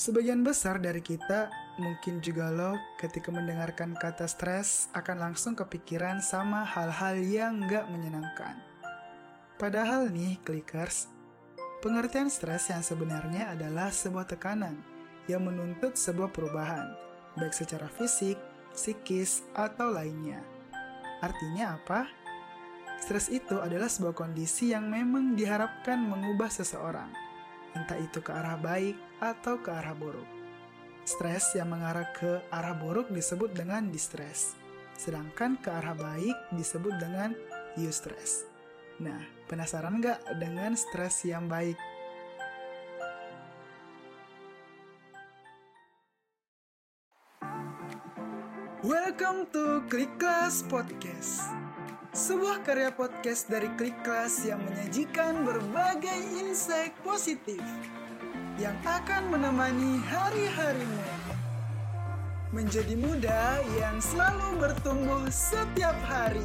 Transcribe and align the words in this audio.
Sebagian 0.00 0.40
besar 0.40 0.80
dari 0.80 1.04
kita, 1.04 1.52
mungkin 1.76 2.24
juga 2.24 2.48
lo, 2.48 2.72
ketika 2.96 3.28
mendengarkan 3.28 3.92
kata 3.92 4.24
stres 4.24 4.88
akan 4.96 5.28
langsung 5.28 5.52
kepikiran 5.52 6.24
sama 6.24 6.64
hal-hal 6.64 7.20
yang 7.20 7.68
nggak 7.68 7.84
menyenangkan. 7.92 8.56
Padahal 9.60 10.08
nih, 10.08 10.40
clickers, 10.40 11.12
pengertian 11.84 12.32
stres 12.32 12.72
yang 12.72 12.80
sebenarnya 12.80 13.52
adalah 13.52 13.92
sebuah 13.92 14.24
tekanan 14.24 14.80
yang 15.28 15.44
menuntut 15.44 15.92
sebuah 16.00 16.32
perubahan, 16.32 16.96
baik 17.36 17.52
secara 17.52 17.84
fisik, 17.92 18.40
psikis, 18.72 19.44
atau 19.52 19.92
lainnya. 19.92 20.40
Artinya 21.20 21.76
apa? 21.76 22.08
Stres 23.04 23.28
itu 23.28 23.60
adalah 23.60 23.92
sebuah 23.92 24.16
kondisi 24.16 24.72
yang 24.72 24.88
memang 24.88 25.36
diharapkan 25.36 26.00
mengubah 26.00 26.48
seseorang 26.48 27.29
entah 27.74 27.98
itu 27.98 28.18
ke 28.18 28.32
arah 28.32 28.58
baik 28.58 28.96
atau 29.22 29.60
ke 29.60 29.70
arah 29.70 29.94
buruk. 29.94 30.26
Stres 31.04 31.54
yang 31.56 31.70
mengarah 31.72 32.08
ke 32.14 32.42
arah 32.50 32.76
buruk 32.76 33.10
disebut 33.10 33.54
dengan 33.54 33.90
distress, 33.90 34.54
sedangkan 34.94 35.58
ke 35.58 35.70
arah 35.70 35.96
baik 35.96 36.36
disebut 36.54 36.94
dengan 36.98 37.34
eustress. 37.78 38.46
Nah, 39.00 39.20
penasaran 39.48 39.98
nggak 39.98 40.38
dengan 40.38 40.76
stres 40.76 41.24
yang 41.24 41.48
baik? 41.48 41.78
Welcome 48.80 49.52
to 49.52 49.84
Click 49.92 50.08
Class 50.16 50.64
Podcast 50.64 51.59
sebuah 52.10 52.66
karya 52.66 52.90
podcast 52.90 53.46
dari 53.46 53.70
Klik 53.78 53.94
Kelas 54.02 54.42
yang 54.42 54.58
menyajikan 54.66 55.46
berbagai 55.46 56.18
insight 56.42 56.90
positif 57.06 57.62
yang 58.58 58.74
akan 58.82 59.30
menemani 59.30 60.02
hari-harimu. 60.10 61.06
Menjadi 62.50 62.98
muda 62.98 63.62
yang 63.78 64.02
selalu 64.02 64.58
bertumbuh 64.58 65.22
setiap 65.30 65.94
hari. 66.02 66.42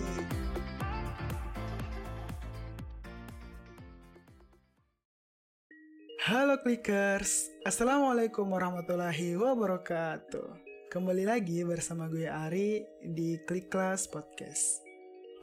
Halo 6.30 6.62
Clickers, 6.62 7.50
Assalamualaikum 7.66 8.46
warahmatullahi 8.54 9.34
wabarakatuh. 9.34 10.62
Kembali 10.94 11.26
lagi 11.26 11.66
bersama 11.66 12.06
gue 12.06 12.30
Ari 12.30 12.86
di 13.02 13.42
Klik 13.50 13.74
Kelas 13.74 14.06
Podcast. 14.06 14.85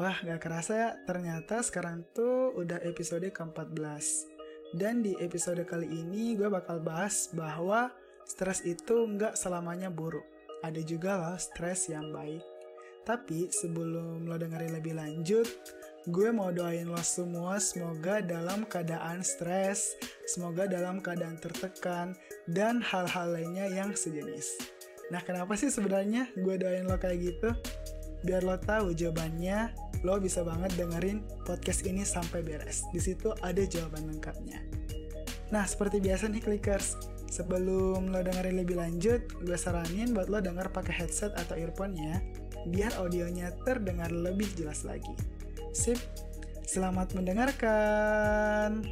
Wah, 0.00 0.16
gak 0.24 0.40
kerasa 0.40 0.72
ya, 0.72 0.90
ternyata 1.04 1.60
sekarang 1.60 2.00
tuh 2.16 2.56
udah 2.56 2.80
episode 2.80 3.28
ke-14. 3.28 4.32
Dan 4.72 5.04
di 5.04 5.12
episode 5.20 5.60
kali 5.68 5.84
ini 5.84 6.32
gue 6.32 6.48
bakal 6.48 6.80
bahas 6.80 7.28
bahwa 7.36 7.92
stres 8.24 8.64
itu 8.64 9.04
nggak 9.04 9.36
selamanya 9.36 9.92
buruk. 9.92 10.24
Ada 10.64 10.80
juga 10.80 11.20
loh 11.20 11.36
stres 11.36 11.92
yang 11.92 12.08
baik. 12.08 12.40
Tapi 13.04 13.52
sebelum 13.52 14.24
lo 14.24 14.40
dengerin 14.40 14.72
lebih 14.72 14.96
lanjut, 14.96 15.44
gue 16.08 16.28
mau 16.32 16.48
doain 16.48 16.88
lo 16.88 17.02
semua 17.04 17.60
semoga 17.60 18.24
dalam 18.24 18.64
keadaan 18.64 19.20
stres, 19.20 19.92
semoga 20.24 20.64
dalam 20.64 21.04
keadaan 21.04 21.36
tertekan, 21.36 22.16
dan 22.48 22.80
hal-hal 22.80 23.28
lainnya 23.28 23.68
yang 23.68 23.92
sejenis. 23.92 24.56
Nah 25.12 25.20
kenapa 25.20 25.52
sih 25.52 25.68
sebenarnya 25.68 26.32
gue 26.32 26.54
doain 26.56 26.88
lo 26.88 26.96
kayak 26.96 27.18
gitu? 27.20 27.52
Biar 28.23 28.47
lo 28.47 28.55
tahu 28.59 28.95
jawabannya, 28.95 29.75
lo 30.06 30.19
bisa 30.19 30.47
banget 30.47 30.75
dengerin 30.78 31.23
podcast 31.42 31.83
ini 31.87 32.06
sampai 32.06 32.42
beres. 32.42 32.87
Di 32.95 33.03
situ 33.03 33.34
ada 33.42 33.62
jawaban 33.62 34.11
lengkapnya. 34.11 34.62
Nah, 35.53 35.69
seperti 35.69 36.01
biasa 36.01 36.33
nih 36.33 36.41
clickers, 36.41 36.97
sebelum 37.28 38.09
lo 38.09 38.21
dengerin 38.25 38.56
lebih 38.62 38.78
lanjut, 38.78 39.21
gue 39.43 39.59
saranin 39.59 40.16
buat 40.16 40.32
lo 40.32 40.41
denger 40.41 40.72
pakai 40.72 41.05
headset 41.05 41.34
atau 41.37 41.59
earphone 41.59 41.99
ya, 41.99 42.16
biar 42.71 42.94
audionya 43.03 43.53
terdengar 43.66 44.09
lebih 44.09 44.49
jelas 44.56 44.87
lagi. 44.87 45.12
Sip, 45.77 45.99
selamat 46.65 47.12
mendengarkan. 47.19 48.87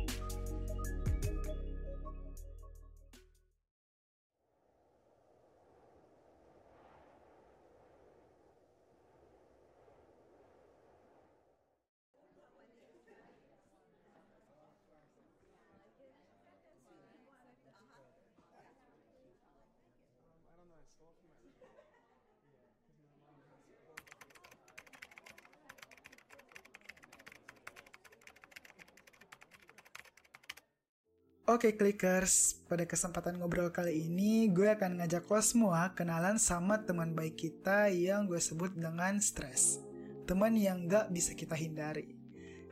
Oke 31.50 31.74
clickers, 31.74 32.62
pada 32.70 32.86
kesempatan 32.86 33.42
ngobrol 33.42 33.74
kali 33.74 34.06
ini 34.06 34.46
gue 34.54 34.70
akan 34.70 35.02
ngajak 35.02 35.26
lo 35.26 35.42
semua 35.42 35.90
kenalan 35.98 36.38
sama 36.38 36.78
teman 36.78 37.10
baik 37.10 37.42
kita 37.42 37.90
yang 37.90 38.30
gue 38.30 38.38
sebut 38.38 38.70
dengan 38.70 39.18
stres. 39.18 39.82
Teman 40.30 40.54
yang 40.54 40.86
gak 40.86 41.10
bisa 41.10 41.34
kita 41.34 41.58
hindari. 41.58 42.14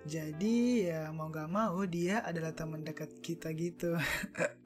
Jadi 0.06 0.86
ya 0.86 1.10
mau 1.10 1.26
gak 1.26 1.50
mau 1.50 1.74
dia 1.90 2.22
adalah 2.22 2.54
teman 2.54 2.86
dekat 2.86 3.18
kita 3.18 3.50
gitu. 3.50 3.98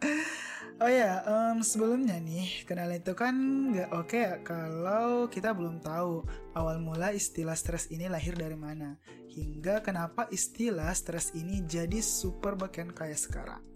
oh 0.84 0.92
ya, 0.92 1.24
um, 1.24 1.64
sebelumnya 1.64 2.20
nih, 2.20 2.68
kenal 2.68 2.92
itu 2.92 3.16
kan 3.16 3.32
gak 3.72 3.96
oke 3.96 4.12
okay 4.12 4.28
ya 4.28 4.34
kalau 4.44 5.24
kita 5.32 5.56
belum 5.56 5.80
tahu 5.80 6.20
awal 6.52 6.84
mula 6.84 7.16
istilah 7.16 7.56
stres 7.56 7.88
ini 7.88 8.12
lahir 8.12 8.36
dari 8.36 8.60
mana. 8.60 9.00
Hingga 9.32 9.80
kenapa 9.80 10.28
istilah 10.28 10.92
stres 10.92 11.32
ini 11.32 11.64
jadi 11.64 12.04
super 12.04 12.60
bagian 12.60 12.92
kayak 12.92 13.16
sekarang. 13.16 13.72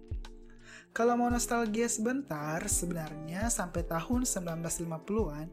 Kalau 0.96 1.12
mau 1.12 1.28
nostalgia 1.28 1.92
sebentar, 1.92 2.56
sebenarnya 2.64 3.52
sampai 3.52 3.84
tahun 3.84 4.24
1950-an, 4.24 5.44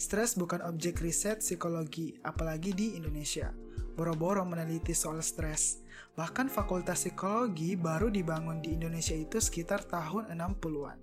stres 0.00 0.40
bukan 0.40 0.64
objek 0.64 1.04
riset 1.04 1.44
psikologi, 1.44 2.16
apalagi 2.24 2.72
di 2.72 2.96
Indonesia. 2.96 3.52
Boro-boro 3.92 4.40
meneliti 4.48 4.96
soal 4.96 5.20
stres. 5.20 5.84
Bahkan 6.16 6.48
fakultas 6.48 7.04
psikologi 7.04 7.76
baru 7.76 8.08
dibangun 8.08 8.64
di 8.64 8.72
Indonesia 8.72 9.12
itu 9.12 9.36
sekitar 9.36 9.84
tahun 9.84 10.32
60-an. 10.32 10.98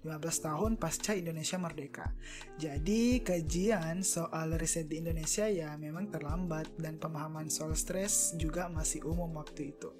15 0.00 0.16
tahun 0.40 0.70
pasca 0.80 1.12
Indonesia 1.12 1.60
merdeka. 1.60 2.08
Jadi 2.56 3.20
kajian 3.20 4.00
soal 4.00 4.56
riset 4.56 4.88
di 4.88 5.04
Indonesia 5.04 5.44
ya 5.44 5.76
memang 5.76 6.08
terlambat 6.08 6.72
dan 6.80 6.96
pemahaman 6.96 7.52
soal 7.52 7.76
stres 7.76 8.32
juga 8.40 8.72
masih 8.72 9.04
umum 9.04 9.28
waktu 9.36 9.76
itu. 9.76 9.92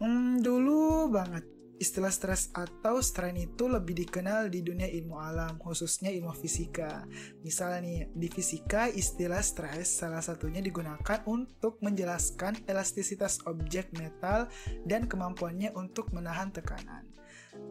Hmm, 0.00 0.40
dulu 0.40 1.12
banget 1.12 1.61
Istilah 1.82 2.14
stres 2.14 2.54
atau 2.54 3.02
strain 3.02 3.34
itu 3.34 3.66
lebih 3.66 4.06
dikenal 4.06 4.46
di 4.46 4.62
dunia 4.62 4.86
ilmu 4.86 5.18
alam, 5.18 5.58
khususnya 5.58 6.14
ilmu 6.14 6.30
fisika. 6.30 7.02
Misalnya 7.42 8.06
di 8.14 8.30
fisika 8.30 8.86
istilah 8.86 9.42
stres 9.42 9.90
salah 9.90 10.22
satunya 10.22 10.62
digunakan 10.62 11.26
untuk 11.26 11.82
menjelaskan 11.82 12.62
elastisitas 12.70 13.42
objek 13.50 13.90
metal 13.98 14.46
dan 14.86 15.10
kemampuannya 15.10 15.74
untuk 15.74 16.14
menahan 16.14 16.54
tekanan. 16.54 17.02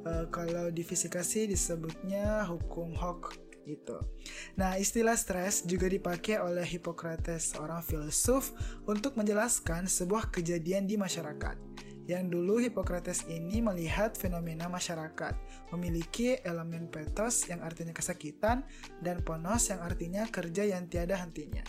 Uh, 0.03 0.27
kalau 0.27 0.67
di 0.75 0.83
fisika 0.83 1.23
sih 1.23 1.47
disebutnya 1.47 2.43
hukum 2.51 2.91
Hooke 2.91 3.39
gitu. 3.63 3.95
Nah, 4.59 4.75
istilah 4.75 5.15
stres 5.15 5.63
juga 5.63 5.87
dipakai 5.87 6.41
oleh 6.41 6.65
Hippocrates, 6.65 7.55
seorang 7.55 7.79
filsuf, 7.79 8.51
untuk 8.89 9.15
menjelaskan 9.15 9.87
sebuah 9.87 10.33
kejadian 10.33 10.89
di 10.89 10.97
masyarakat 10.97 11.70
yang 12.11 12.27
dulu 12.27 12.59
Hippocrates 12.59 13.23
ini 13.31 13.63
melihat 13.63 14.19
fenomena 14.19 14.67
masyarakat, 14.67 15.31
memiliki 15.71 16.35
elemen 16.43 16.91
petos 16.91 17.47
yang 17.47 17.63
artinya 17.63 17.95
kesakitan 17.95 18.67
dan 18.99 19.23
ponos 19.23 19.71
yang 19.71 19.79
artinya 19.79 20.27
kerja 20.27 20.67
yang 20.67 20.91
tiada 20.91 21.15
hentinya. 21.15 21.63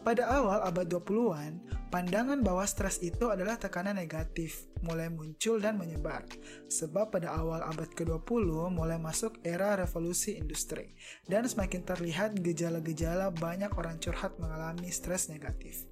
Pada 0.00 0.32
awal 0.32 0.64
abad 0.64 0.88
20-an, 0.88 1.60
pandangan 1.92 2.40
bahwa 2.40 2.64
stres 2.64 3.04
itu 3.04 3.28
adalah 3.28 3.60
tekanan 3.60 4.00
negatif 4.00 4.64
mulai 4.80 5.12
muncul 5.12 5.60
dan 5.60 5.76
menyebar. 5.76 6.24
Sebab 6.72 7.12
pada 7.12 7.36
awal 7.36 7.60
abad 7.60 7.92
ke-20 7.92 8.72
mulai 8.72 8.96
masuk 8.96 9.36
era 9.44 9.76
revolusi 9.76 10.40
industri 10.40 10.96
dan 11.28 11.44
semakin 11.44 11.84
terlihat 11.84 12.40
gejala-gejala 12.40 13.28
banyak 13.36 13.76
orang 13.76 14.00
curhat 14.00 14.32
mengalami 14.40 14.88
stres 14.88 15.28
negatif. 15.28 15.89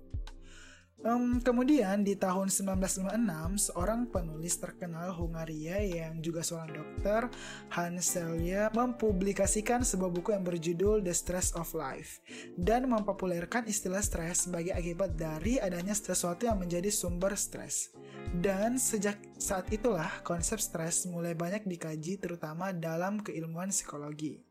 Um, 0.98 1.38
kemudian 1.38 2.02
di 2.02 2.18
tahun 2.18 2.50
1956, 2.50 3.70
seorang 3.70 4.10
penulis 4.10 4.58
terkenal 4.58 5.14
Hungaria 5.14 5.78
yang 5.78 6.18
juga 6.18 6.42
seorang 6.42 6.74
dokter, 6.74 7.30
Hans 7.70 8.18
Selye, 8.18 8.66
mempublikasikan 8.74 9.86
sebuah 9.86 10.10
buku 10.10 10.34
yang 10.34 10.42
berjudul 10.42 11.06
The 11.06 11.14
Stress 11.14 11.54
of 11.54 11.70
Life 11.78 12.18
dan 12.58 12.90
mempopulerkan 12.90 13.70
istilah 13.70 14.02
stres 14.02 14.50
sebagai 14.50 14.74
akibat 14.74 15.14
dari 15.14 15.62
adanya 15.62 15.94
sesuatu 15.94 16.50
yang 16.50 16.58
menjadi 16.58 16.90
sumber 16.90 17.38
stres. 17.38 17.94
Dan 18.34 18.74
sejak 18.74 19.22
saat 19.38 19.70
itulah 19.70 20.10
konsep 20.26 20.58
stres 20.58 21.06
mulai 21.06 21.38
banyak 21.38 21.62
dikaji 21.62 22.18
terutama 22.18 22.74
dalam 22.74 23.22
keilmuan 23.22 23.70
psikologi. 23.70 24.42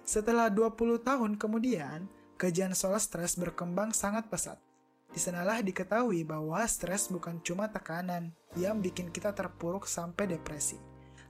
Setelah 0.00 0.48
20 0.48 0.96
tahun 1.04 1.36
kemudian, 1.36 2.08
kajian 2.40 2.72
soal 2.72 2.96
stres 2.96 3.36
berkembang 3.36 3.92
sangat 3.92 4.32
pesat 4.32 4.56
di 5.12 5.20
sanalah 5.20 5.60
diketahui 5.60 6.24
bahwa 6.24 6.64
stres 6.64 7.12
bukan 7.12 7.36
cuma 7.44 7.68
tekanan 7.68 8.32
yang 8.56 8.80
bikin 8.80 9.12
kita 9.12 9.36
terpuruk 9.36 9.84
sampai 9.84 10.24
depresi. 10.24 10.80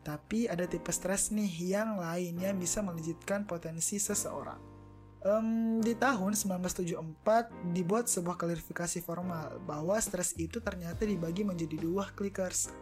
Tapi 0.07 0.47
ada 0.47 0.67
tipe 0.67 0.91
stres 0.95 1.35
nih 1.35 1.75
yang 1.75 1.99
lainnya 1.99 2.55
bisa 2.55 2.79
melejitkan 2.79 3.43
potensi 3.43 3.99
seseorang. 3.99 4.59
Um, 5.23 5.79
di 5.79 5.95
tahun 5.95 6.35
1974 6.35 7.75
dibuat 7.75 8.11
sebuah 8.11 8.35
klarifikasi 8.35 8.99
formal 9.07 9.63
bahwa 9.63 9.95
stres 10.03 10.35
itu 10.35 10.59
ternyata 10.59 11.07
dibagi 11.07 11.47
menjadi 11.47 11.79
dua 11.79 12.11
clickers. 12.15 12.75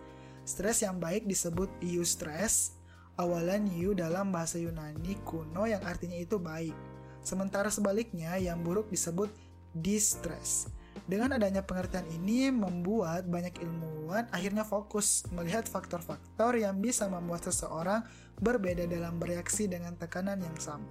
Stres 0.48 0.80
yang 0.80 0.96
baik 0.96 1.28
disebut 1.28 1.68
eustress, 1.84 2.80
awalan 3.20 3.68
eu 3.76 3.92
dalam 3.92 4.32
bahasa 4.32 4.56
Yunani 4.56 5.20
kuno 5.20 5.68
yang 5.68 5.84
artinya 5.84 6.16
itu 6.16 6.40
baik. 6.40 6.72
Sementara 7.20 7.68
sebaliknya 7.68 8.40
yang 8.40 8.64
buruk 8.64 8.88
disebut 8.88 9.28
distress 9.76 10.72
dengan 11.10 11.34
adanya 11.34 11.66
pengertian 11.66 12.06
ini 12.06 12.54
membuat 12.54 13.26
banyak 13.26 13.58
ilmuwan 13.58 14.30
akhirnya 14.30 14.62
fokus 14.62 15.26
melihat 15.34 15.66
faktor-faktor 15.66 16.54
yang 16.54 16.78
bisa 16.78 17.10
membuat 17.10 17.50
seseorang 17.50 18.06
berbeda 18.38 18.86
dalam 18.86 19.18
bereaksi 19.18 19.66
dengan 19.66 19.98
tekanan 19.98 20.38
yang 20.38 20.58
sama. 20.62 20.86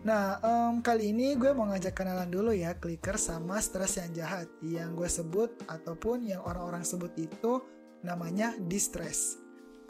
Nah, 0.00 0.40
um, 0.40 0.80
kali 0.80 1.12
ini 1.12 1.36
gue 1.36 1.52
mau 1.52 1.68
ngajak 1.68 1.92
kenalan 1.92 2.32
dulu 2.32 2.56
ya 2.56 2.72
clicker 2.76 3.20
sama 3.20 3.60
stres 3.60 4.00
yang 4.00 4.12
jahat 4.16 4.48
yang 4.64 4.96
gue 4.96 5.08
sebut 5.08 5.52
ataupun 5.68 6.24
yang 6.24 6.40
orang-orang 6.40 6.80
sebut 6.80 7.12
itu 7.20 7.60
namanya 8.00 8.56
distress. 8.64 9.36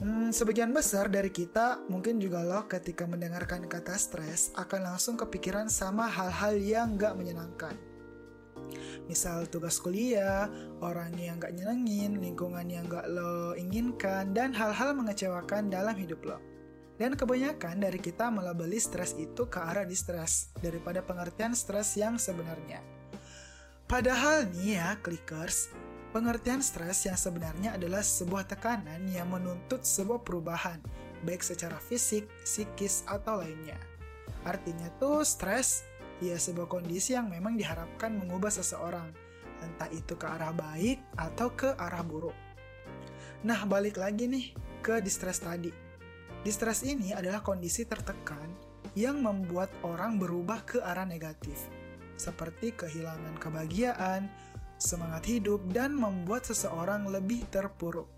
Hmm, 0.03 0.35
sebagian 0.35 0.75
besar 0.75 1.13
dari 1.13 1.31
kita, 1.31 1.87
mungkin 1.87 2.19
juga 2.19 2.43
lo 2.43 2.67
ketika 2.67 3.07
mendengarkan 3.07 3.69
kata 3.71 3.95
stres 3.95 4.51
akan 4.59 4.95
langsung 4.95 5.15
kepikiran 5.15 5.71
sama 5.71 6.09
hal-hal 6.11 6.59
yang 6.59 6.99
gak 6.99 7.15
menyenangkan 7.15 7.90
misal 9.11 9.51
tugas 9.51 9.83
kuliah, 9.83 10.47
orang 10.79 11.11
yang 11.19 11.43
gak 11.43 11.59
nyenengin, 11.59 12.23
lingkungan 12.23 12.71
yang 12.71 12.87
gak 12.87 13.11
lo 13.11 13.59
inginkan, 13.59 14.31
dan 14.31 14.55
hal-hal 14.55 14.95
mengecewakan 14.95 15.67
dalam 15.67 15.99
hidup 15.99 16.23
lo. 16.23 16.39
Dan 16.95 17.19
kebanyakan 17.19 17.83
dari 17.83 17.99
kita 17.99 18.31
melabeli 18.31 18.79
stres 18.79 19.19
itu 19.19 19.51
ke 19.51 19.59
arah 19.59 19.83
distress 19.83 20.55
daripada 20.63 21.03
pengertian 21.03 21.59
stres 21.59 21.99
yang 21.99 22.15
sebenarnya. 22.15 22.79
Padahal 23.91 24.47
nih 24.55 24.79
ya, 24.79 24.95
clickers, 25.03 25.75
pengertian 26.15 26.63
stres 26.63 27.03
yang 27.11 27.19
sebenarnya 27.19 27.75
adalah 27.75 28.07
sebuah 28.07 28.47
tekanan 28.47 29.11
yang 29.11 29.27
menuntut 29.27 29.83
sebuah 29.83 30.23
perubahan, 30.23 30.79
baik 31.27 31.43
secara 31.43 31.75
fisik, 31.83 32.31
psikis, 32.47 33.03
atau 33.11 33.43
lainnya. 33.43 33.81
Artinya 34.47 34.87
tuh 35.03 35.27
stres 35.27 35.90
ya 36.21 36.37
sebuah 36.37 36.69
kondisi 36.69 37.17
yang 37.17 37.33
memang 37.33 37.57
diharapkan 37.57 38.13
mengubah 38.13 38.53
seseorang, 38.53 39.09
entah 39.65 39.89
itu 39.93 40.17
ke 40.17 40.27
arah 40.29 40.53
baik 40.53 41.01
atau 41.17 41.53
ke 41.57 41.73
arah 41.77 42.05
buruk. 42.05 42.37
Nah, 43.41 43.65
balik 43.65 43.97
lagi 43.97 44.29
nih 44.29 44.53
ke 44.85 45.01
distress 45.01 45.41
tadi. 45.41 45.73
Distress 46.45 46.85
ini 46.85 47.13
adalah 47.13 47.45
kondisi 47.45 47.85
tertekan 47.85 48.49
yang 48.97 49.21
membuat 49.21 49.73
orang 49.85 50.21
berubah 50.21 50.65
ke 50.65 50.81
arah 50.81 51.05
negatif, 51.09 51.69
seperti 52.17 52.73
kehilangan 52.77 53.37
kebahagiaan, 53.41 54.29
semangat 54.81 55.25
hidup, 55.29 55.61
dan 55.73 55.93
membuat 55.93 56.45
seseorang 56.49 57.09
lebih 57.09 57.45
terpuruk. 57.53 58.09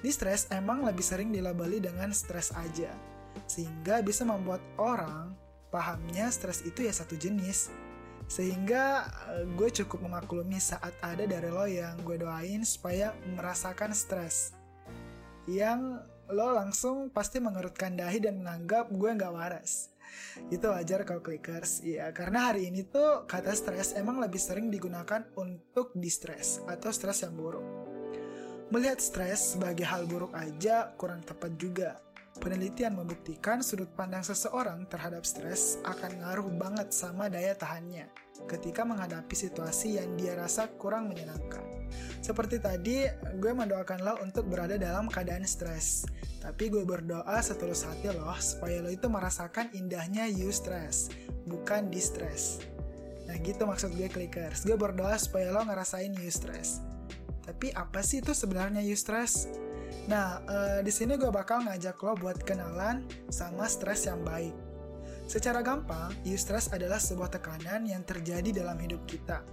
Distress 0.00 0.48
emang 0.48 0.80
lebih 0.84 1.04
sering 1.04 1.28
dilabeli 1.28 1.80
dengan 1.80 2.08
stres 2.12 2.56
aja, 2.56 2.92
sehingga 3.44 4.00
bisa 4.00 4.24
membuat 4.24 4.64
orang 4.80 5.36
pahamnya 5.70 6.28
stres 6.28 6.66
itu 6.66 6.84
ya 6.84 6.92
satu 6.92 7.16
jenis. 7.16 7.70
Sehingga 8.30 9.10
eh, 9.34 9.46
gue 9.58 9.68
cukup 9.82 10.06
memaklumi 10.06 10.58
saat 10.62 10.94
ada 11.02 11.26
dari 11.26 11.50
lo 11.50 11.66
yang 11.66 11.98
gue 12.06 12.20
doain 12.20 12.62
supaya 12.62 13.14
merasakan 13.34 13.90
stres. 13.90 14.54
Yang 15.50 16.06
lo 16.30 16.54
langsung 16.54 17.10
pasti 17.10 17.42
mengerutkan 17.42 17.98
dahi 17.98 18.22
dan 18.22 18.38
menganggap 18.38 18.90
gue 18.94 19.10
nggak 19.10 19.34
waras. 19.34 19.90
Itu 20.50 20.70
wajar 20.70 21.02
kalau 21.02 21.22
clickers. 21.22 21.82
Ya 21.82 22.10
karena 22.14 22.50
hari 22.50 22.70
ini 22.70 22.86
tuh 22.86 23.26
kata 23.26 23.50
stres 23.54 23.94
emang 23.98 24.22
lebih 24.22 24.38
sering 24.38 24.70
digunakan 24.70 25.26
untuk 25.34 25.94
distress 25.98 26.62
atau 26.70 26.90
stres 26.94 27.26
yang 27.26 27.34
buruk. 27.34 27.62
Melihat 28.70 29.02
stres 29.02 29.58
sebagai 29.58 29.82
hal 29.82 30.06
buruk 30.06 30.30
aja 30.38 30.94
kurang 30.94 31.26
tepat 31.26 31.50
juga 31.58 31.98
Penelitian 32.38 32.94
membuktikan 32.94 33.58
sudut 33.58 33.90
pandang 33.98 34.22
seseorang 34.22 34.86
terhadap 34.86 35.26
stres 35.26 35.82
akan 35.82 36.22
ngaruh 36.22 36.46
banget 36.54 36.94
sama 36.94 37.26
daya 37.26 37.58
tahannya 37.58 38.06
ketika 38.46 38.86
menghadapi 38.86 39.34
situasi 39.34 39.98
yang 40.00 40.14
dia 40.14 40.38
rasa 40.38 40.70
kurang 40.78 41.10
menyenangkan. 41.10 41.60
Seperti 42.22 42.62
tadi, 42.62 43.04
gue 43.36 43.52
mendoakan 43.52 43.98
lo 44.06 44.14
untuk 44.22 44.46
berada 44.46 44.78
dalam 44.78 45.10
keadaan 45.10 45.44
stres. 45.44 46.06
Tapi 46.40 46.72
gue 46.72 46.86
berdoa 46.86 47.36
setulus 47.44 47.84
hati 47.84 48.08
loh 48.08 48.38
supaya 48.40 48.80
lo 48.80 48.88
itu 48.88 49.10
merasakan 49.10 49.68
indahnya 49.76 50.24
you 50.30 50.48
stress, 50.54 51.12
bukan 51.44 51.92
distress. 51.92 52.62
Nah 53.28 53.36
gitu 53.42 53.68
maksud 53.68 53.92
gue 53.92 54.08
clickers. 54.08 54.64
Gue 54.64 54.78
berdoa 54.78 55.18
supaya 55.20 55.52
lo 55.52 55.60
ngerasain 55.66 56.16
you 56.16 56.32
stress. 56.32 56.80
Tapi 57.44 57.74
apa 57.76 58.00
sih 58.00 58.24
itu 58.24 58.32
sebenarnya 58.32 58.80
you 58.80 58.96
stress? 58.96 59.50
Nah, 60.10 60.42
uh, 60.46 60.78
di 60.82 60.90
sini 60.90 61.14
gue 61.14 61.30
bakal 61.30 61.62
ngajak 61.66 62.00
lo 62.02 62.18
buat 62.18 62.42
kenalan 62.42 63.06
sama 63.30 63.70
stres 63.70 64.10
yang 64.10 64.22
baik. 64.26 64.52
Secara 65.30 65.62
gampang, 65.62 66.10
eustress 66.26 66.74
adalah 66.74 66.98
sebuah 66.98 67.30
tekanan 67.30 67.86
yang 67.86 68.02
terjadi 68.02 68.50
dalam 68.50 68.74
hidup 68.82 69.06
kita. 69.06 69.46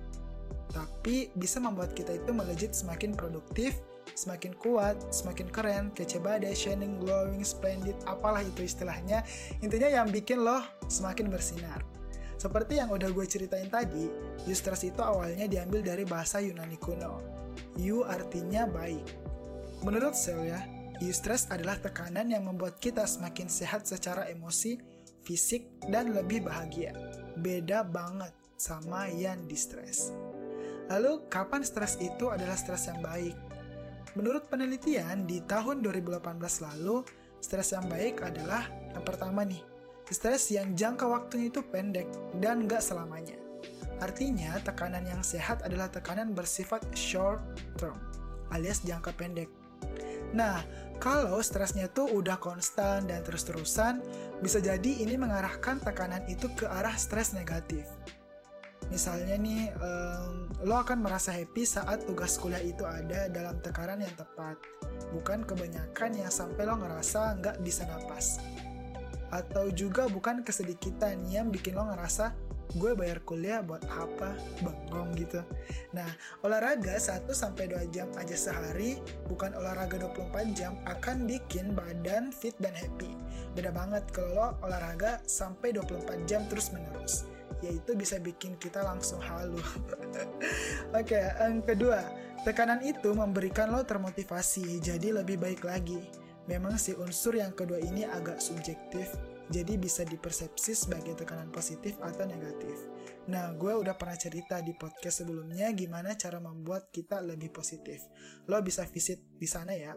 Tapi 0.74 1.30
bisa 1.38 1.62
membuat 1.62 1.94
kita 1.94 2.18
itu 2.18 2.34
melejit 2.34 2.74
semakin 2.74 3.14
produktif, 3.14 3.78
semakin 4.18 4.58
kuat, 4.58 4.98
semakin 5.14 5.48
keren, 5.54 5.86
kece 5.94 6.18
badai, 6.18 6.58
shining, 6.58 6.98
glowing, 6.98 7.46
splendid, 7.46 7.94
apalah 8.10 8.42
itu 8.42 8.66
istilahnya. 8.66 9.22
Intinya 9.62 9.86
yang 9.86 10.10
bikin 10.10 10.42
lo 10.42 10.66
semakin 10.90 11.30
bersinar. 11.30 11.86
Seperti 12.38 12.78
yang 12.78 12.94
udah 12.94 13.10
gue 13.10 13.26
ceritain 13.26 13.70
tadi, 13.70 14.10
eustress 14.46 14.86
itu 14.86 15.02
awalnya 15.02 15.50
diambil 15.50 15.82
dari 15.82 16.06
bahasa 16.06 16.38
Yunani 16.42 16.78
kuno. 16.78 17.18
Eu 17.78 18.06
artinya 18.06 18.70
baik, 18.70 19.06
Menurut 19.86 20.18
ya, 20.18 20.60
eustress 21.02 21.46
adalah 21.54 21.78
tekanan 21.78 22.34
yang 22.34 22.50
membuat 22.50 22.82
kita 22.82 23.06
semakin 23.06 23.46
sehat 23.46 23.86
secara 23.86 24.26
emosi, 24.30 24.82
fisik, 25.22 25.70
dan 25.92 26.18
lebih 26.18 26.46
bahagia. 26.46 26.96
Beda 27.38 27.86
banget 27.86 28.34
sama 28.58 29.06
yang 29.14 29.46
distress. 29.46 30.10
Lalu, 30.90 31.28
kapan 31.30 31.62
stres 31.62 32.00
itu 32.02 32.32
adalah 32.32 32.58
stres 32.58 32.90
yang 32.90 33.04
baik? 33.04 33.36
Menurut 34.18 34.50
penelitian 34.50 35.30
di 35.30 35.44
tahun 35.46 35.86
2018 35.86 36.42
lalu, 36.64 37.06
stres 37.38 37.76
yang 37.76 37.86
baik 37.86 38.24
adalah 38.26 38.66
yang 38.96 39.06
pertama 39.06 39.46
nih, 39.46 39.62
stres 40.10 40.50
yang 40.50 40.74
jangka 40.74 41.06
waktunya 41.06 41.54
itu 41.54 41.62
pendek 41.62 42.10
dan 42.42 42.66
nggak 42.66 42.82
selamanya. 42.82 43.38
Artinya, 44.02 44.58
tekanan 44.62 45.06
yang 45.06 45.22
sehat 45.22 45.62
adalah 45.62 45.90
tekanan 45.90 46.34
bersifat 46.34 46.82
short 46.98 47.42
term, 47.78 47.98
alias 48.50 48.82
jangka 48.82 49.14
pendek. 49.14 49.57
Nah, 50.36 50.60
kalau 50.98 51.40
stresnya 51.46 51.88
tuh 51.94 52.10
udah 52.10 52.42
konstan 52.42 53.06
dan 53.06 53.22
terus-terusan, 53.22 54.02
bisa 54.42 54.58
jadi 54.58 54.92
ini 55.06 55.14
mengarahkan 55.14 55.78
tekanan 55.80 56.26
itu 56.26 56.50
ke 56.58 56.66
arah 56.66 56.98
stres 56.98 57.38
negatif. 57.38 57.86
Misalnya 58.88 59.36
nih, 59.36 59.70
um, 59.84 60.48
lo 60.64 60.80
akan 60.80 61.04
merasa 61.04 61.36
happy 61.36 61.68
saat 61.68 62.08
tugas 62.08 62.40
kuliah 62.40 62.64
itu 62.64 62.88
ada 62.88 63.28
dalam 63.28 63.60
tekanan 63.60 64.00
yang 64.00 64.16
tepat, 64.16 64.56
bukan 65.12 65.44
kebanyakan 65.44 66.12
yang 66.16 66.32
sampai 66.32 66.64
lo 66.64 66.80
ngerasa 66.80 67.36
nggak 67.44 67.58
bisa 67.62 67.84
napas. 67.84 68.40
Atau 69.28 69.76
juga 69.76 70.08
bukan 70.08 70.40
kesedikitan 70.40 71.28
yang 71.28 71.52
bikin 71.52 71.76
lo 71.76 71.84
ngerasa 71.92 72.47
gue 72.76 72.92
bayar 72.92 73.24
kuliah 73.24 73.64
buat 73.64 73.84
apa? 73.88 74.36
Bengong 74.60 75.16
gitu. 75.16 75.40
Nah 75.96 76.08
olahraga 76.44 77.00
1 77.00 77.24
sampai 77.32 77.72
2 77.72 77.94
jam 77.96 78.12
aja 78.20 78.36
sehari 78.36 79.00
bukan 79.32 79.56
olahraga 79.56 79.96
24 79.96 80.58
jam 80.58 80.76
akan 80.84 81.24
bikin 81.24 81.72
badan 81.72 82.36
fit 82.36 82.58
dan 82.60 82.76
happy. 82.76 83.16
Beda 83.56 83.72
banget 83.72 84.04
kalau 84.12 84.54
olahraga 84.60 85.24
sampai 85.24 85.72
24 85.72 86.28
jam 86.28 86.44
terus 86.52 86.70
menerus. 86.76 87.24
Yaitu 87.66 87.98
bisa 87.98 88.22
bikin 88.22 88.54
kita 88.62 88.86
langsung 88.86 89.18
halu. 89.18 89.58
Oke, 91.00 91.18
yang 91.18 91.66
kedua, 91.66 92.06
tekanan 92.46 92.86
itu 92.86 93.18
memberikan 93.18 93.74
lo 93.74 93.82
termotivasi, 93.82 94.78
jadi 94.78 95.10
lebih 95.10 95.42
baik 95.42 95.66
lagi. 95.66 95.98
Memang 96.46 96.78
si 96.78 96.94
unsur 96.94 97.34
yang 97.34 97.52
kedua 97.58 97.82
ini 97.82 98.06
agak 98.06 98.38
subjektif, 98.38 99.10
jadi 99.48 99.80
bisa 99.80 100.04
dipersepsi 100.04 100.76
sebagai 100.76 101.16
tekanan 101.16 101.48
positif 101.52 101.96
atau 102.04 102.28
negatif. 102.28 102.76
Nah, 103.32 103.56
gue 103.56 103.72
udah 103.72 103.96
pernah 103.96 104.20
cerita 104.20 104.60
di 104.60 104.76
podcast 104.76 105.24
sebelumnya 105.24 105.72
gimana 105.72 106.16
cara 106.20 106.44
membuat 106.44 106.92
kita 106.92 107.24
lebih 107.24 107.56
positif. 107.56 108.04
Lo 108.52 108.60
bisa 108.60 108.84
visit 108.84 109.24
di 109.40 109.48
sana 109.48 109.72
ya. 109.72 109.96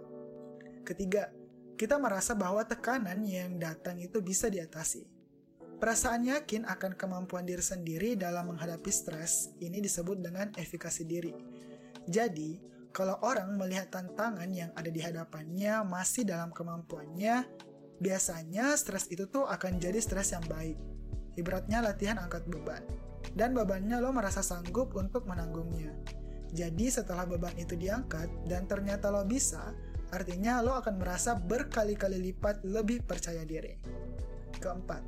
Ketiga, 0.87 1.31
kita 1.75 1.99
merasa 1.99 2.39
bahwa 2.39 2.63
tekanan 2.63 3.27
yang 3.27 3.59
datang 3.59 3.99
itu 3.99 4.23
bisa 4.23 4.47
diatasi. 4.47 5.03
Perasaan 5.81 6.29
yakin 6.29 6.69
akan 6.69 6.93
kemampuan 6.93 7.49
diri 7.49 7.65
sendiri 7.65 8.13
dalam 8.13 8.53
menghadapi 8.53 8.93
stres 8.93 9.57
ini 9.65 9.81
disebut 9.81 10.21
dengan 10.21 10.53
efikasi 10.55 11.03
diri. 11.09 11.33
Jadi, 12.05 12.61
kalau 12.93 13.17
orang 13.23 13.55
melihat 13.57 13.89
tantangan 13.89 14.51
yang 14.51 14.75
ada 14.77 14.91
di 14.93 15.01
hadapannya 15.01 15.81
masih 15.87 16.27
dalam 16.27 16.53
kemampuannya, 16.53 17.49
biasanya 18.01 18.73
stres 18.81 19.07
itu 19.13 19.29
tuh 19.29 19.45
akan 19.45 19.77
jadi 19.77 20.01
stres 20.01 20.33
yang 20.33 20.43
baik. 20.49 20.77
Ibaratnya 21.37 21.85
latihan 21.85 22.19
angkat 22.19 22.49
beban 22.49 22.83
dan 23.37 23.55
bebannya 23.55 24.01
lo 24.01 24.11
merasa 24.11 24.41
sanggup 24.41 24.97
untuk 24.97 25.29
menanggungnya. 25.29 25.95
Jadi 26.51 26.91
setelah 26.91 27.29
beban 27.29 27.55
itu 27.55 27.79
diangkat 27.79 28.27
dan 28.51 28.67
ternyata 28.67 29.07
lo 29.13 29.23
bisa, 29.23 29.71
artinya 30.11 30.59
lo 30.59 30.75
akan 30.75 30.99
merasa 30.99 31.39
berkali-kali 31.39 32.19
lipat 32.19 32.67
lebih 32.67 33.07
percaya 33.07 33.47
diri. 33.47 33.79
Keempat, 34.59 35.03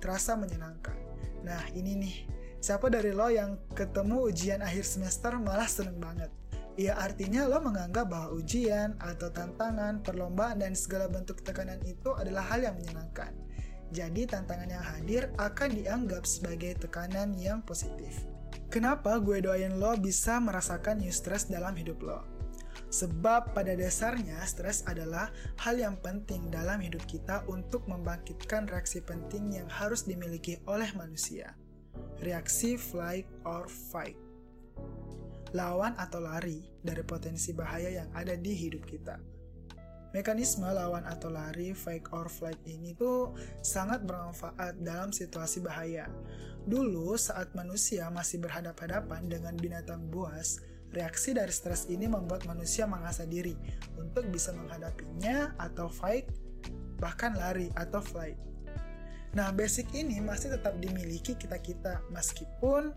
terasa 0.00 0.32
menyenangkan. 0.32 0.96
Nah 1.44 1.68
ini 1.76 1.92
nih, 2.00 2.16
siapa 2.62 2.88
dari 2.88 3.12
lo 3.12 3.28
yang 3.28 3.60
ketemu 3.76 4.32
ujian 4.32 4.64
akhir 4.64 4.88
semester 4.88 5.36
malah 5.36 5.68
seneng 5.68 6.00
banget? 6.00 6.32
Ya 6.80 6.96
artinya 6.96 7.44
lo 7.44 7.60
menganggap 7.60 8.08
bahwa 8.08 8.32
ujian 8.32 8.96
atau 8.96 9.28
tantangan, 9.28 10.00
perlombaan, 10.00 10.64
dan 10.64 10.72
segala 10.72 11.04
bentuk 11.04 11.44
tekanan 11.44 11.80
itu 11.84 12.16
adalah 12.16 12.48
hal 12.48 12.64
yang 12.64 12.80
menyenangkan. 12.80 13.36
Jadi 13.92 14.24
tantangan 14.24 14.72
yang 14.72 14.80
hadir 14.80 15.28
akan 15.36 15.68
dianggap 15.76 16.24
sebagai 16.24 16.80
tekanan 16.80 17.36
yang 17.36 17.60
positif. 17.60 18.24
Kenapa 18.72 19.20
gue 19.20 19.44
doain 19.44 19.76
lo 19.76 19.92
bisa 20.00 20.40
merasakan 20.40 21.04
new 21.04 21.12
stress 21.12 21.44
dalam 21.44 21.76
hidup 21.76 22.00
lo? 22.00 22.24
Sebab 22.88 23.52
pada 23.52 23.76
dasarnya 23.76 24.40
stres 24.48 24.84
adalah 24.88 25.28
hal 25.60 25.76
yang 25.76 26.00
penting 26.00 26.48
dalam 26.48 26.80
hidup 26.80 27.04
kita 27.04 27.44
untuk 27.48 27.84
membangkitkan 27.84 28.64
reaksi 28.64 29.04
penting 29.04 29.60
yang 29.60 29.68
harus 29.68 30.08
dimiliki 30.08 30.56
oleh 30.64 30.88
manusia. 30.96 31.52
Reaksi 32.24 32.80
flight 32.80 33.28
or 33.44 33.68
fight. 33.68 34.21
Lawan 35.52 35.92
atau 36.00 36.20
lari 36.20 36.64
dari 36.80 37.04
potensi 37.04 37.52
bahaya 37.52 37.92
yang 37.92 38.08
ada 38.16 38.32
di 38.36 38.52
hidup 38.56 38.88
kita. 38.88 39.20
Mekanisme 40.12 40.68
lawan 40.68 41.08
atau 41.08 41.32
lari, 41.32 41.72
fight 41.72 42.04
or 42.12 42.28
flight 42.28 42.60
ini 42.68 42.92
tuh 42.92 43.32
sangat 43.64 44.04
bermanfaat 44.04 44.76
dalam 44.84 45.08
situasi 45.08 45.64
bahaya. 45.64 46.04
Dulu 46.68 47.16
saat 47.16 47.56
manusia 47.56 48.12
masih 48.12 48.44
berhadapan-hadapan 48.44 49.24
dengan 49.24 49.56
binatang 49.56 50.12
buas, 50.12 50.60
reaksi 50.92 51.32
dari 51.32 51.48
stres 51.48 51.88
ini 51.88 52.04
membuat 52.04 52.44
manusia 52.44 52.84
mengasah 52.84 53.24
diri 53.24 53.56
untuk 53.96 54.28
bisa 54.28 54.52
menghadapinya 54.52 55.56
atau 55.56 55.88
fight, 55.88 56.28
bahkan 57.00 57.32
lari 57.32 57.72
atau 57.72 58.04
flight. 58.04 58.51
Nah, 59.32 59.48
basic 59.48 59.88
ini 59.96 60.20
masih 60.20 60.52
tetap 60.52 60.76
dimiliki 60.76 61.32
kita-kita 61.32 62.04
meskipun 62.12 62.92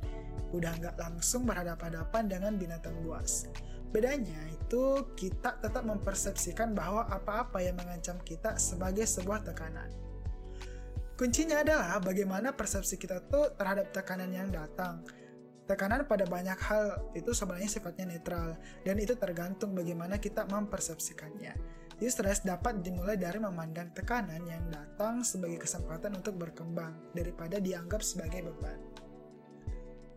udah 0.52 0.72
nggak 0.84 1.00
langsung 1.00 1.48
berhadapan-hadapan 1.48 2.28
dengan 2.28 2.54
binatang 2.60 2.96
buas. 3.08 3.48
Bedanya 3.96 4.40
itu 4.52 5.08
kita 5.16 5.56
tetap 5.64 5.88
mempersepsikan 5.88 6.76
bahwa 6.76 7.08
apa-apa 7.08 7.64
yang 7.64 7.80
mengancam 7.80 8.20
kita 8.28 8.60
sebagai 8.60 9.08
sebuah 9.08 9.48
tekanan. 9.48 9.88
Kuncinya 11.16 11.64
adalah 11.64 12.04
bagaimana 12.04 12.52
persepsi 12.52 13.00
kita 13.00 13.24
tuh 13.32 13.56
terhadap 13.56 13.96
tekanan 13.96 14.36
yang 14.36 14.52
datang. 14.52 15.08
Tekanan 15.64 16.04
pada 16.04 16.28
banyak 16.28 16.60
hal 16.60 17.16
itu 17.16 17.32
sebenarnya 17.32 17.72
sifatnya 17.72 18.12
netral 18.12 18.60
dan 18.84 19.00
itu 19.00 19.16
tergantung 19.16 19.72
bagaimana 19.72 20.20
kita 20.20 20.44
mempersepsikannya. 20.44 21.56
Stres 21.96 22.44
dapat 22.44 22.84
dimulai 22.84 23.16
dari 23.16 23.40
memandang 23.40 23.90
tekanan 23.96 24.44
yang 24.44 24.68
datang 24.68 25.24
sebagai 25.24 25.64
kesempatan 25.64 26.20
untuk 26.20 26.36
berkembang 26.36 26.92
daripada 27.16 27.58
dianggap 27.58 28.04
sebagai 28.04 28.52
beban. 28.52 28.78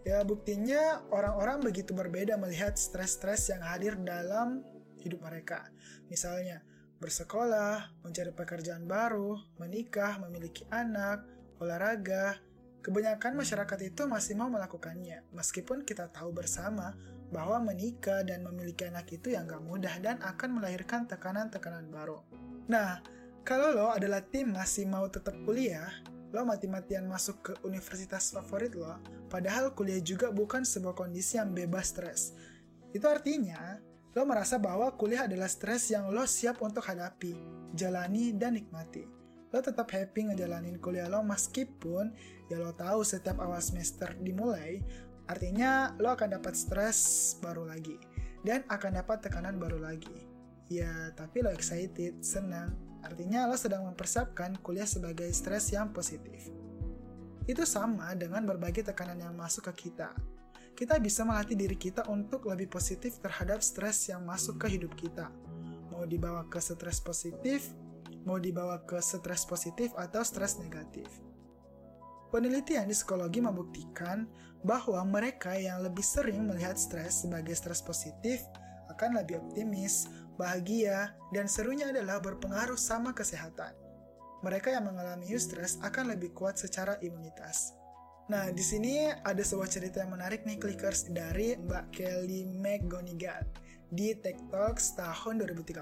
Ya 0.02 0.24
buktinya 0.26 1.04
orang-orang 1.12 1.62
begitu 1.62 1.92
berbeda 1.94 2.34
melihat 2.40 2.74
stres-stres 2.74 3.52
yang 3.52 3.62
hadir 3.62 3.94
dalam 4.00 4.64
hidup 5.04 5.22
mereka. 5.22 5.70
Misalnya, 6.10 6.64
bersekolah, 6.98 8.02
mencari 8.02 8.32
pekerjaan 8.34 8.88
baru, 8.88 9.38
menikah, 9.60 10.18
memiliki 10.18 10.66
anak, 10.74 11.22
olahraga. 11.62 12.40
Kebanyakan 12.88 13.36
masyarakat 13.36 13.80
itu 13.84 14.08
masih 14.08 14.32
mau 14.32 14.48
melakukannya, 14.48 15.20
meskipun 15.36 15.84
kita 15.84 16.08
tahu 16.08 16.32
bersama 16.32 16.96
bahwa 17.28 17.60
menikah 17.60 18.24
dan 18.24 18.40
memiliki 18.40 18.88
anak 18.88 19.12
itu 19.12 19.36
yang 19.36 19.44
gak 19.44 19.60
mudah 19.60 19.92
dan 20.00 20.16
akan 20.24 20.56
melahirkan 20.56 21.04
tekanan-tekanan 21.04 21.92
baru. 21.92 22.24
Nah, 22.64 23.04
kalau 23.44 23.76
lo 23.76 23.92
adalah 23.92 24.24
tim 24.24 24.56
masih 24.56 24.88
mau 24.88 25.04
tetap 25.04 25.36
kuliah, 25.44 25.84
lo 26.32 26.48
mati-matian 26.48 27.04
masuk 27.04 27.36
ke 27.44 27.52
universitas 27.68 28.32
favorit 28.32 28.72
lo, 28.72 28.96
padahal 29.28 29.76
kuliah 29.76 30.00
juga 30.00 30.32
bukan 30.32 30.64
sebuah 30.64 30.96
kondisi 30.96 31.36
yang 31.36 31.52
bebas 31.52 31.92
stres. 31.92 32.32
Itu 32.96 33.04
artinya, 33.04 33.76
lo 34.16 34.24
merasa 34.24 34.56
bahwa 34.56 34.96
kuliah 34.96 35.28
adalah 35.28 35.52
stres 35.52 35.92
yang 35.92 36.08
lo 36.08 36.24
siap 36.24 36.64
untuk 36.64 36.88
hadapi, 36.88 37.36
jalani, 37.76 38.32
dan 38.32 38.56
nikmati. 38.56 39.17
Lo 39.48 39.64
tetap 39.64 39.88
happy 39.88 40.32
ngejalanin 40.32 40.76
kuliah 40.82 41.08
lo 41.08 41.24
meskipun 41.24 42.12
ya 42.52 42.60
lo 42.60 42.76
tahu 42.76 43.00
setiap 43.00 43.40
awal 43.40 43.60
semester 43.64 44.12
dimulai, 44.20 44.84
artinya 45.24 45.96
lo 45.96 46.12
akan 46.12 46.36
dapat 46.36 46.52
stres 46.52 47.32
baru 47.40 47.64
lagi, 47.68 47.96
dan 48.44 48.64
akan 48.68 49.00
dapat 49.00 49.24
tekanan 49.24 49.56
baru 49.56 49.80
lagi. 49.80 50.28
Ya, 50.68 51.08
tapi 51.16 51.40
lo 51.40 51.48
excited, 51.48 52.20
senang, 52.20 52.76
Artinya 53.04 53.46
lo 53.46 53.54
sedang 53.54 53.86
mempersiapkan 53.86 54.58
kuliah 54.58 54.88
sebagai 54.88 55.30
stres 55.30 55.70
yang 55.70 55.94
positif. 55.94 56.50
Itu 57.46 57.64
sama 57.64 58.12
dengan 58.18 58.44
berbagai 58.44 58.84
tekanan 58.92 59.22
yang 59.22 59.34
masuk 59.38 59.70
ke 59.72 59.88
kita. 59.88 60.12
Kita 60.74 60.98
bisa 61.02 61.26
melatih 61.26 61.58
diri 61.58 61.74
kita 61.74 62.06
untuk 62.06 62.46
lebih 62.46 62.70
positif 62.70 63.18
terhadap 63.18 63.64
stres 63.64 64.10
yang 64.10 64.22
masuk 64.22 64.62
ke 64.62 64.78
hidup 64.78 64.94
kita. 64.94 65.30
Mau 65.90 66.06
dibawa 66.06 66.46
ke 66.46 66.60
stres 66.62 67.02
positif, 67.02 67.72
mau 68.28 68.36
dibawa 68.36 68.84
ke 68.84 69.00
stres 69.00 69.48
positif 69.48 69.96
atau 69.96 70.20
stres 70.20 70.60
negatif. 70.60 71.08
Penelitian 72.28 72.84
di 72.84 72.92
psikologi 72.92 73.40
membuktikan 73.40 74.28
bahwa 74.60 75.00
mereka 75.08 75.56
yang 75.56 75.80
lebih 75.80 76.04
sering 76.04 76.44
melihat 76.44 76.76
stres 76.76 77.24
sebagai 77.24 77.56
stres 77.56 77.80
positif 77.80 78.44
akan 78.92 79.16
lebih 79.16 79.40
optimis, 79.40 80.12
bahagia, 80.36 81.16
dan 81.32 81.48
serunya 81.48 81.88
adalah 81.88 82.20
berpengaruh 82.20 82.76
sama 82.76 83.16
kesehatan. 83.16 83.72
Mereka 84.44 84.76
yang 84.76 84.84
mengalami 84.84 85.32
eustress 85.32 85.80
akan 85.80 86.12
lebih 86.12 86.36
kuat 86.36 86.60
secara 86.60 87.00
imunitas. 87.00 87.72
Nah, 88.28 88.52
di 88.52 88.60
sini 88.60 89.08
ada 89.08 89.40
sebuah 89.40 89.72
cerita 89.72 90.04
yang 90.04 90.12
menarik 90.12 90.44
nih 90.44 90.60
clickers 90.60 91.08
dari 91.08 91.56
Mbak 91.56 91.86
Kelly 91.96 92.44
McGonigal 92.44 93.40
di 93.88 94.12
Talks 94.20 94.92
tahun 95.00 95.40
2013. 95.40 95.80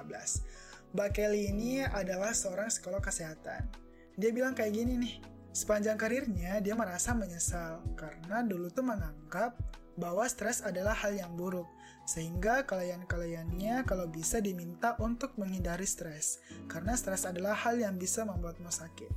Mbak 0.94 1.10
Kelly 1.16 1.50
ini 1.50 1.82
adalah 1.82 2.30
seorang 2.36 2.70
psikolog 2.70 3.02
kesehatan. 3.02 3.66
Dia 4.14 4.30
bilang 4.30 4.54
kayak 4.54 4.76
gini 4.76 4.94
nih, 5.00 5.14
sepanjang 5.50 5.98
karirnya 5.98 6.60
dia 6.60 6.76
merasa 6.76 7.16
menyesal 7.16 7.82
karena 7.98 8.44
dulu 8.44 8.70
tuh 8.70 8.86
menganggap 8.86 9.58
bahwa 9.96 10.28
stres 10.28 10.60
adalah 10.60 10.92
hal 10.92 11.16
yang 11.16 11.32
buruk 11.34 11.66
sehingga 12.06 12.62
kalian-kaliannya 12.62 13.82
kalau 13.82 14.06
bisa 14.06 14.38
diminta 14.38 14.94
untuk 15.02 15.34
menghindari 15.34 15.84
stres, 15.84 16.38
karena 16.70 16.94
stres 16.94 17.26
adalah 17.26 17.58
hal 17.58 17.82
yang 17.82 17.98
bisa 17.98 18.22
membuatmu 18.22 18.70
sakit. 18.70 19.10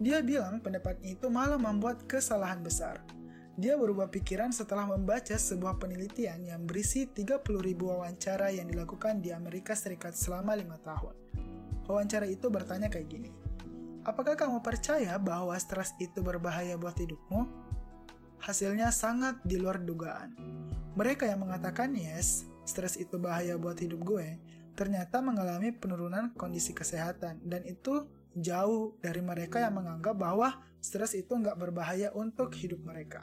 Dia 0.00 0.24
bilang 0.24 0.64
pendapatnya 0.64 1.14
itu 1.14 1.28
malah 1.28 1.60
membuat 1.60 2.08
kesalahan 2.08 2.64
besar. 2.64 3.04
Dia 3.52 3.76
berubah 3.76 4.08
pikiran 4.08 4.48
setelah 4.48 4.88
membaca 4.88 5.36
sebuah 5.36 5.76
penelitian 5.76 6.40
yang 6.48 6.64
berisi 6.64 7.04
30.000 7.04 7.44
wawancara 7.76 8.48
yang 8.48 8.64
dilakukan 8.68 9.20
di 9.20 9.28
Amerika 9.28 9.76
Serikat 9.76 10.16
selama 10.16 10.56
lima 10.56 10.80
tahun. 10.80 11.12
Wawancara 11.84 12.24
itu 12.24 12.48
bertanya 12.48 12.88
kayak 12.88 13.08
gini, 13.12 13.30
Apakah 14.02 14.34
kamu 14.34 14.66
percaya 14.66 15.14
bahwa 15.14 15.54
stres 15.62 15.94
itu 16.02 16.26
berbahaya 16.26 16.74
buat 16.74 16.98
hidupmu? 16.98 17.46
Hasilnya 18.42 18.90
sangat 18.90 19.38
di 19.46 19.54
luar 19.54 19.78
dugaan. 19.78 20.34
Mereka 20.98 21.30
yang 21.30 21.46
mengatakan 21.46 21.94
yes, 21.94 22.42
stres 22.66 22.98
itu 22.98 23.14
bahaya 23.22 23.54
buat 23.54 23.78
hidup 23.78 24.02
gue, 24.02 24.42
ternyata 24.74 25.22
mengalami 25.22 25.70
penurunan 25.70 26.34
kondisi 26.34 26.74
kesehatan 26.74 27.46
dan 27.46 27.62
itu 27.62 28.10
jauh 28.34 28.98
dari 28.98 29.22
mereka 29.22 29.62
yang 29.62 29.78
menganggap 29.78 30.18
bahwa 30.18 30.50
stres 30.82 31.14
itu 31.14 31.30
nggak 31.38 31.54
berbahaya 31.54 32.10
untuk 32.10 32.50
hidup 32.58 32.82
mereka. 32.82 33.22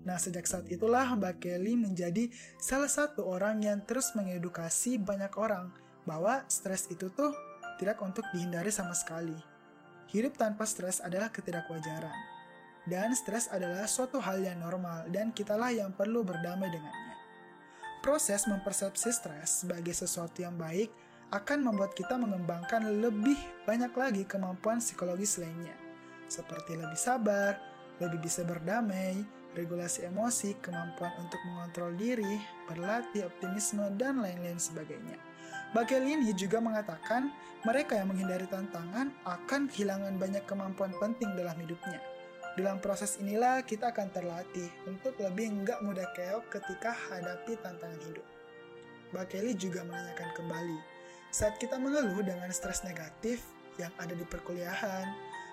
Nah, 0.00 0.16
sejak 0.16 0.48
saat 0.48 0.64
itulah 0.72 1.12
Mbak 1.12 1.44
Kelly 1.44 1.76
menjadi 1.76 2.32
salah 2.56 2.88
satu 2.88 3.28
orang 3.28 3.60
yang 3.60 3.84
terus 3.84 4.16
mengedukasi 4.16 4.96
banyak 4.96 5.32
orang 5.36 5.68
bahwa 6.08 6.40
stres 6.48 6.88
itu 6.88 7.12
tuh 7.12 7.36
tidak 7.76 8.00
untuk 8.00 8.24
dihindari 8.32 8.72
sama 8.72 8.96
sekali. 8.96 9.36
Hidup 10.08 10.40
tanpa 10.40 10.64
stres 10.64 11.04
adalah 11.04 11.28
ketidakwajaran. 11.28 12.40
Dan 12.88 13.12
stres 13.12 13.46
adalah 13.52 13.84
suatu 13.84 14.18
hal 14.24 14.40
yang 14.40 14.56
normal 14.56 15.04
dan 15.12 15.36
kitalah 15.36 15.68
yang 15.68 15.92
perlu 15.92 16.24
berdamai 16.24 16.72
dengannya. 16.72 17.16
Proses 18.00 18.48
mempersepsi 18.48 19.12
stres 19.12 19.60
sebagai 19.60 19.92
sesuatu 19.92 20.40
yang 20.40 20.56
baik 20.56 20.88
akan 21.30 21.62
membuat 21.62 21.92
kita 21.92 22.16
mengembangkan 22.16 22.82
lebih 23.04 23.36
banyak 23.68 23.92
lagi 23.92 24.22
kemampuan 24.24 24.80
psikologis 24.80 25.38
lainnya, 25.38 25.76
seperti 26.26 26.74
lebih 26.74 26.98
sabar, 26.98 27.69
lebih 28.00 28.24
bisa 28.24 28.42
berdamai, 28.42 29.20
regulasi 29.54 30.08
emosi, 30.08 30.56
kemampuan 30.64 31.12
untuk 31.20 31.40
mengontrol 31.46 31.92
diri, 31.94 32.40
berlatih 32.66 33.28
optimisme, 33.28 33.84
dan 34.00 34.24
lain-lain 34.24 34.58
sebagainya. 34.58 35.20
Bagelini 35.70 36.34
juga 36.34 36.58
mengatakan 36.58 37.30
mereka 37.62 37.94
yang 37.94 38.10
menghindari 38.10 38.48
tantangan 38.50 39.14
akan 39.22 39.70
kehilangan 39.70 40.18
banyak 40.18 40.42
kemampuan 40.48 40.90
penting 40.98 41.30
dalam 41.38 41.54
hidupnya. 41.60 42.02
Dalam 42.58 42.82
proses 42.82 43.14
inilah 43.22 43.62
kita 43.62 43.94
akan 43.94 44.10
terlatih 44.10 44.66
untuk 44.90 45.14
lebih 45.22 45.62
enggak 45.62 45.78
mudah 45.86 46.08
keok 46.18 46.50
ketika 46.50 46.90
hadapi 46.90 47.54
tantangan 47.62 48.02
hidup. 48.10 48.26
Bakeli 49.14 49.54
juga 49.54 49.86
menanyakan 49.86 50.30
kembali, 50.34 50.78
saat 51.30 51.58
kita 51.62 51.78
mengeluh 51.78 52.26
dengan 52.26 52.50
stres 52.50 52.82
negatif 52.82 53.46
yang 53.78 53.94
ada 54.02 54.14
di 54.14 54.26
perkuliahan, 54.26 55.06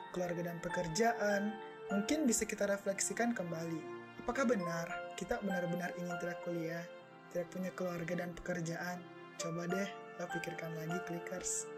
keluarga 0.10 0.50
dan 0.50 0.58
pekerjaan, 0.58 1.54
mungkin 1.94 2.28
bisa 2.28 2.44
kita 2.44 2.68
refleksikan 2.68 3.32
kembali. 3.36 3.82
Apakah 4.24 4.44
benar 4.44 4.88
kita 5.16 5.40
benar-benar 5.40 5.96
ingin 5.96 6.16
tidak 6.20 6.40
kuliah, 6.44 6.84
tidak 7.32 7.48
punya 7.52 7.72
keluarga 7.74 8.14
dan 8.24 8.30
pekerjaan? 8.36 8.98
Coba 9.38 9.70
deh, 9.70 9.90
lo 10.20 10.26
pikirkan 10.34 10.72
lagi, 10.76 10.98
clickers. 11.08 11.70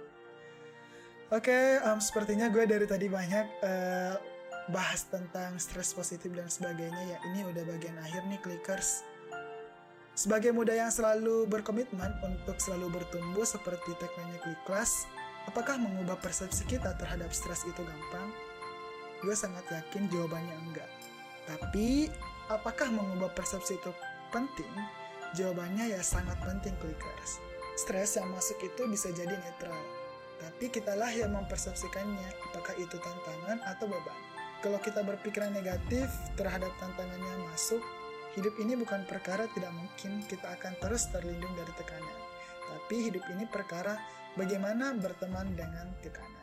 Oke, 1.29 1.53
okay, 1.53 1.65
um, 1.85 2.01
sepertinya 2.01 2.49
gue 2.49 2.65
dari 2.65 2.89
tadi 2.89 3.05
banyak 3.05 3.45
uh, 3.61 4.15
bahas 4.73 5.05
tentang 5.05 5.61
stres 5.61 5.93
positif 5.93 6.33
dan 6.33 6.49
sebagainya 6.49 7.03
ya 7.05 7.17
ini 7.29 7.45
udah 7.45 7.63
bagian 7.69 7.97
akhir 8.01 8.25
nih 8.29 8.41
clickers 8.41 9.05
sebagai 10.19 10.51
muda 10.51 10.75
yang 10.75 10.91
selalu 10.91 11.47
berkomitmen 11.47 12.11
untuk 12.19 12.59
selalu 12.59 12.91
bertumbuh 12.91 13.47
seperti 13.47 13.95
tagline 14.03 14.35
Click 14.43 14.59
Class, 14.67 15.07
apakah 15.47 15.79
mengubah 15.79 16.19
persepsi 16.19 16.67
kita 16.67 16.91
terhadap 16.99 17.31
stres 17.31 17.63
itu 17.63 17.79
gampang? 17.79 18.27
Gue 19.19 19.35
sangat 19.35 19.67
yakin 19.67 20.07
jawabannya 20.07 20.55
enggak. 20.69 20.89
Tapi, 21.43 22.07
apakah 22.47 22.87
mengubah 22.93 23.33
persepsi 23.35 23.75
itu 23.75 23.91
penting? 24.31 24.71
Jawabannya 25.35 25.93
ya 25.93 26.01
sangat 26.01 26.39
penting 26.41 26.73
clickers. 26.79 27.43
Stres 27.75 28.15
yang 28.15 28.31
masuk 28.31 28.59
itu 28.63 28.87
bisa 28.87 29.11
jadi 29.11 29.35
netral. 29.35 29.77
Tapi 30.39 30.71
kitalah 30.71 31.11
yang 31.11 31.35
mempersepsikannya 31.35 32.31
apakah 32.51 32.71
itu 32.79 32.95
tantangan 32.95 33.59
atau 33.67 33.91
beban. 33.91 34.19
Kalau 34.59 34.79
kita 34.79 35.03
berpikiran 35.03 35.55
negatif 35.55 36.07
terhadap 36.39 36.71
tantangan 36.79 37.19
yang 37.19 37.41
masuk, 37.51 37.83
hidup 38.39 38.55
ini 38.59 38.75
bukan 38.79 39.03
perkara 39.07 39.47
tidak 39.51 39.71
mungkin 39.75 40.23
kita 40.27 40.47
akan 40.59 40.75
terus 40.79 41.07
terlindung 41.11 41.51
dari 41.59 41.71
tekanan. 41.75 42.19
Tapi 42.67 42.95
hidup 43.11 43.23
ini 43.35 43.43
perkara 43.47 43.99
bagaimana 44.39 44.95
berteman 44.95 45.51
dengan 45.55 45.91
tekanan. 45.99 46.38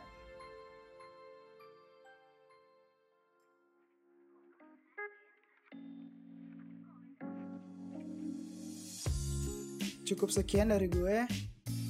Cukup 10.07 10.31
sekian 10.31 10.71
dari 10.71 10.87
gue. 10.87 11.27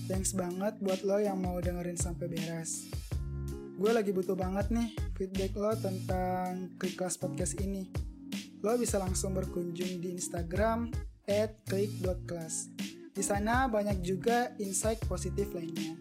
Thanks 0.09 0.33
banget 0.33 0.73
buat 0.81 1.05
lo 1.05 1.21
yang 1.21 1.37
mau 1.37 1.61
dengerin 1.61 2.01
sampai 2.01 2.25
beres. 2.25 2.89
Gue 3.77 3.93
lagi 3.93 4.09
butuh 4.09 4.33
banget 4.33 4.73
nih 4.73 4.89
feedback 5.13 5.53
lo 5.53 5.69
tentang 5.77 6.73
Klik 6.81 6.97
Kelas 6.97 7.21
Podcast 7.21 7.53
ini. 7.61 7.85
Lo 8.65 8.73
bisa 8.73 8.97
langsung 8.97 9.37
berkunjung 9.37 10.01
di 10.01 10.17
Instagram 10.17 10.89
at. 11.29 11.61
Di 11.69 13.21
sana 13.21 13.69
banyak 13.69 14.01
juga 14.01 14.49
insight 14.57 14.97
positif 15.05 15.53
lainnya. 15.53 15.93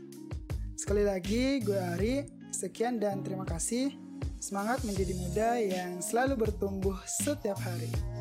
Sekali 0.73 1.05
lagi, 1.05 1.61
gue 1.61 1.77
Ari. 1.77 2.15
Sekian 2.49 2.97
dan 2.97 3.21
terima 3.21 3.45
kasih. 3.45 3.93
Semangat 4.41 4.81
menjadi 4.89 5.13
muda 5.21 5.49
yang 5.61 6.01
selalu 6.01 6.49
bertumbuh 6.49 6.97
setiap 7.05 7.61
hari. 7.61 8.16